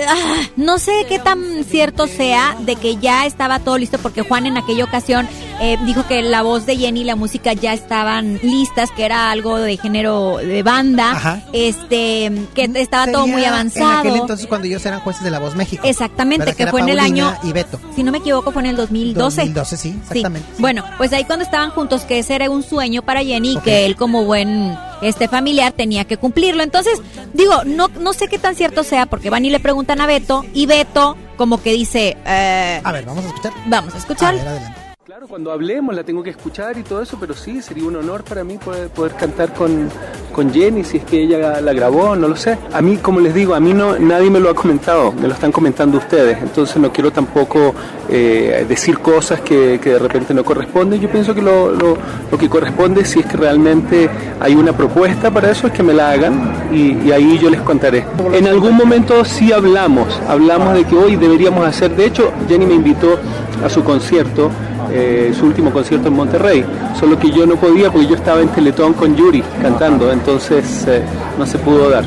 [0.08, 4.46] ah, no sé qué tan cierto sea de que ya estaba todo listo porque Juan
[4.46, 5.28] en aquella ocasión
[5.60, 9.30] eh, dijo que la voz de Jenny y la música ya estaban listas, que era
[9.30, 11.42] algo de género de banda, Ajá.
[11.52, 13.98] este, que estaba todo muy En avanzado.
[14.00, 15.86] aquel entonces cuando ellos eran jueces de La Voz México.
[15.86, 17.78] Exactamente, que, fue en el año, Y Beto.
[17.94, 19.36] si no me equivoco, fue en el 2012.
[19.42, 20.48] 2012, sí, exactamente.
[20.58, 23.86] Bueno, pues ahí cuando estaban juntos, que ese era un sueño para Jenny, y que
[23.86, 26.62] él como buen este familiar tenía que cumplirlo.
[26.62, 27.00] Entonces,
[27.32, 30.44] digo, no, no sé qué tan cierto sea, porque van y le preguntan a Beto,
[30.54, 32.16] y Beto como que dice...
[32.26, 33.52] eh, a ver, vamos a escuchar.
[33.66, 34.79] Vamos a escuchar.
[35.10, 38.22] Claro, cuando hablemos la tengo que escuchar y todo eso, pero sí, sería un honor
[38.22, 39.88] para mí poder, cantar con,
[40.32, 42.56] con Jenny, si es que ella la grabó, no lo sé.
[42.72, 45.34] A mí, como les digo, a mí no nadie me lo ha comentado, me lo
[45.34, 47.74] están comentando ustedes, entonces no quiero tampoco
[48.08, 51.00] eh, decir cosas que, que de repente no corresponden.
[51.00, 51.98] Yo pienso que lo, lo,
[52.38, 54.08] que corresponde, si es que realmente
[54.38, 58.06] hay una propuesta para eso, es que me la hagan y ahí yo les contaré.
[58.32, 62.74] En algún momento sí hablamos, hablamos de que hoy deberíamos hacer, de hecho, Jenny me
[62.74, 63.18] invitó
[63.64, 64.52] a su concierto
[64.92, 66.64] eh, su último concierto en Monterrey,
[66.98, 71.02] solo que yo no podía porque yo estaba en Teletón con Yuri cantando, entonces eh,
[71.38, 72.04] no se pudo dar.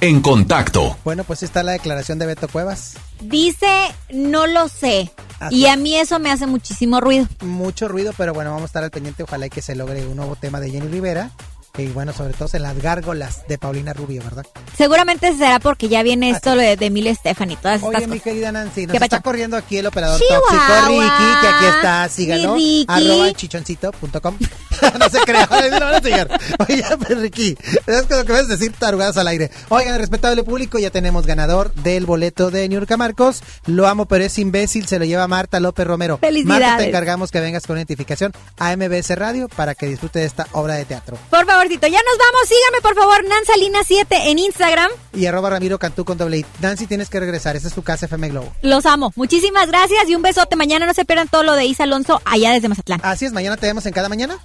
[0.00, 0.96] En contacto.
[1.04, 2.94] Bueno, pues está la declaración de Beto Cuevas.
[3.20, 3.66] Dice,
[4.10, 5.10] no lo sé.
[5.38, 7.26] Así Y a mí eso me hace muchísimo ruido.
[7.42, 9.22] Mucho ruido, pero bueno, vamos a estar al pendiente.
[9.22, 11.30] Ojalá y que se logre un nuevo tema de Jenny Rivera.
[11.78, 14.44] Y bueno, sobre todo en las gárgolas de Paulina Rubio, ¿verdad?
[14.76, 18.18] Seguramente será porque ya viene esto de, de Mil Stefan y todas Oye, estas mi
[18.18, 18.22] cosas.
[18.24, 19.22] querida Nancy, nos ¿Qué está pacho?
[19.22, 20.46] corriendo aquí el operador Chihuahua.
[20.50, 22.86] tóxico Ricky, que aquí está, síganlo, Mi Ricky.
[23.10, 24.36] arroba chichoncito.com.
[24.98, 26.28] no se crea, no van a seguir.
[26.68, 27.56] Oye, pues, Ricky,
[27.86, 29.50] es que lo que vas a decir tarugadas al aire.
[29.68, 33.42] Oigan, respetable público, ya tenemos ganador del boleto de Niurka Marcos.
[33.66, 36.18] Lo amo, pero es imbécil, se lo lleva Marta López Romero.
[36.18, 36.60] Felicidades.
[36.62, 40.46] Marta, te encargamos que vengas con identificación a MBS Radio para que disfrute de esta
[40.52, 41.16] obra de teatro.
[41.30, 42.48] Por favorcito, ya nos vamos.
[42.48, 44.90] Sígame, por favor, Nansalina7 en Instagram.
[45.12, 46.46] Y arroba Ramiro Cantú con doble.
[46.60, 48.52] Nancy, tienes que regresar, esta es tu casa FM Globo.
[48.62, 49.12] Los amo.
[49.16, 50.56] Muchísimas gracias y un besote.
[50.56, 53.00] Mañana no se pierdan todo lo de Isa Alonso allá desde Mazatlán.
[53.02, 54.38] Así es, mañana te vemos en cada mañana.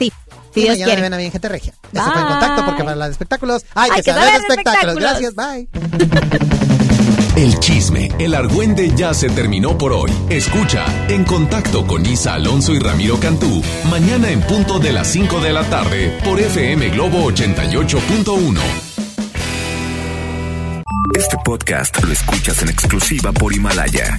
[0.00, 0.12] Sí,
[0.52, 1.02] si y Dios mañana quiere.
[1.02, 1.72] ven a en Gente Regia.
[1.92, 2.28] Ese fue el Bye.
[2.28, 4.96] contacto porque para los espectáculos hay, Hay que que saber saber espectáculos.
[4.96, 5.68] Gracias, bye.
[7.36, 10.10] El chisme, el argüende ya se terminó por hoy.
[10.28, 15.40] Escucha En Contacto con Isa Alonso y Ramiro Cantú, mañana en punto de las 5
[15.40, 18.58] de la tarde por FM Globo 88.1.
[21.16, 24.18] Este podcast lo escuchas en exclusiva por Himalaya.